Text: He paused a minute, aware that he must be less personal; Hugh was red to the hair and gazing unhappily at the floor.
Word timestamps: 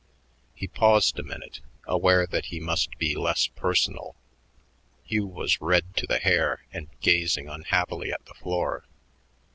He 0.55 0.65
paused 0.67 1.19
a 1.19 1.21
minute, 1.23 1.59
aware 1.85 2.25
that 2.25 2.45
he 2.45 2.59
must 2.59 2.97
be 2.97 3.13
less 3.13 3.45
personal; 3.45 4.15
Hugh 5.03 5.27
was 5.27 5.61
red 5.61 5.95
to 5.97 6.07
the 6.07 6.17
hair 6.17 6.65
and 6.73 6.87
gazing 7.01 7.47
unhappily 7.47 8.11
at 8.11 8.25
the 8.25 8.33
floor. 8.33 8.87